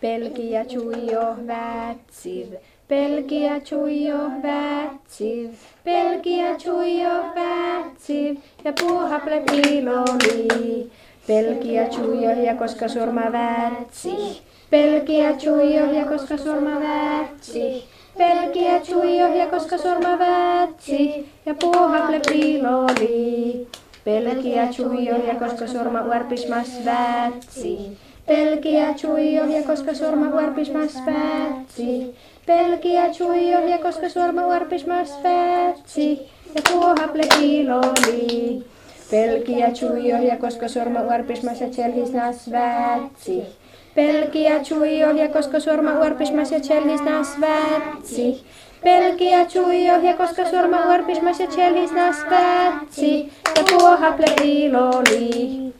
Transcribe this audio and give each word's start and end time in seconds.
Pelkiä 0.00 0.64
chuijo 0.64 1.36
vätsiv, 1.46 2.52
Pelkiä 2.88 3.60
chuijo 3.60 4.18
vätsiv, 4.42 5.50
Pelkiä 5.84 6.56
chuijo 6.56 7.24
vätsiv, 7.34 8.36
ja 8.64 8.72
puuhaple 8.80 9.42
piiloli. 9.50 10.90
Pelkiä 11.26 11.88
chuijo 11.88 12.30
ja 12.30 12.54
koska 12.54 12.88
surma 12.88 13.32
vätsi, 13.32 14.42
Pelkiä 14.70 15.32
chuijo 15.32 15.92
ja 15.92 16.04
koska 16.04 16.36
surma 16.36 16.80
vätsi, 16.80 17.84
Pelkiä 18.18 18.80
chuijo 18.80 19.34
ja 19.34 19.46
koska 19.46 19.78
surma 19.78 20.18
vätsi, 20.18 21.28
ja 21.46 21.54
puuhaple 21.54 22.20
piiloli. 22.28 23.66
Pelkiä 24.04 24.66
chuijo 24.66 25.16
ja 25.26 25.34
koska 25.34 25.66
surma 25.66 26.02
uarpismas 26.02 26.68
vätsi, 26.84 27.98
Pelkiä 28.30 28.94
ja 29.56 29.62
koska 29.66 29.94
sorma 29.94 30.32
varpis 30.32 30.72
mas 30.72 31.02
päätsi. 31.04 32.14
Pelkiä 32.46 33.06
ja 33.68 33.78
koska 33.78 34.08
sorma 34.08 34.46
varpis 34.46 34.86
mas 34.86 35.10
päätsi. 35.22 36.20
Ja 36.54 36.62
tuohaple 36.62 37.22
kiiloli. 37.38 38.64
Pelkiä 39.10 39.70
ja 40.22 40.36
koska 40.36 40.68
sorma 40.68 41.06
varpis 41.06 41.42
mas 41.42 41.60
ja 41.60 41.68
chelhis 41.68 42.12
nas 42.12 42.50
vätsi. 42.50 43.42
Pelkiä 43.94 44.60
ja 45.16 45.28
koska 45.28 45.60
sorma 45.60 45.98
varpis 46.00 46.32
mas 46.32 46.52
ja 46.52 46.60
chelhis 46.60 47.00
nas 47.00 47.36
vätsi. 47.40 48.44
Pelkiä 48.84 49.46
ja 50.02 50.14
koska 50.16 50.44
sorma 50.50 50.76
varpis 50.88 51.22
mas 51.22 51.40
ja 51.40 51.46
chelhis 51.46 51.92
nas 51.92 52.16
vätsi. 52.30 53.32
Ja 53.56 53.64
tuohaple 53.64 54.26
kiiloli. 54.42 55.60